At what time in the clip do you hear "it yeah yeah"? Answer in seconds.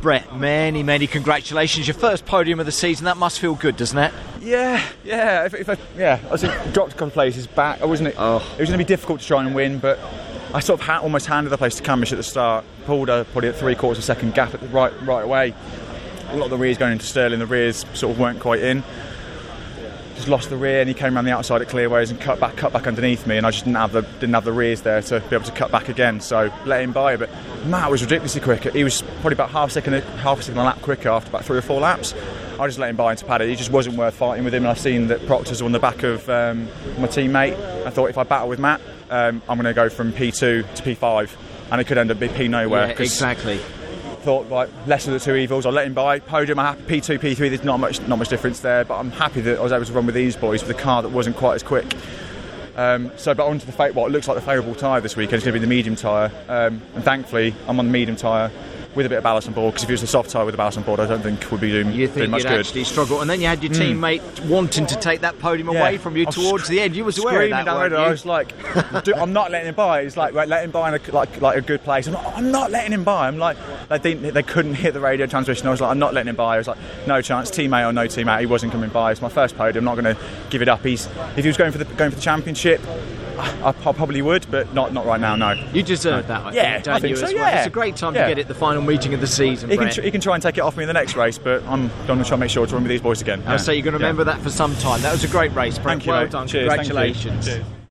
3.98-5.44